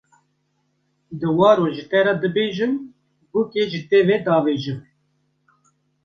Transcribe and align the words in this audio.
Diwaro 1.19 1.65
ji 1.75 1.83
te 1.89 1.99
re 2.05 2.13
dibêjim, 2.21 2.73
bûkê 3.31 3.61
ji 3.71 3.81
te 3.89 3.97
ve 4.07 4.15
davêjim 4.25 4.79